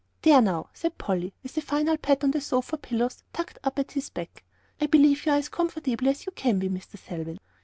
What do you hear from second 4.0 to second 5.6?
back. "I believe you are as